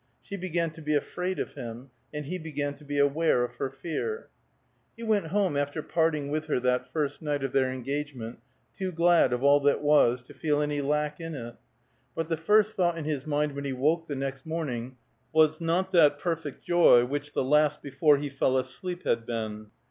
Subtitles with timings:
[0.23, 3.69] She began to be afraid of him, and he began to be aware of her
[3.69, 4.29] fear.
[4.97, 8.39] He went home after parting with her that first night of their engagement
[8.75, 11.55] too glad of all that was, to feel any lack in it;
[12.15, 14.97] but the first thought in his mind when he woke the next morning
[15.31, 19.67] was not that perfect joy which the last before he fell asleep had been.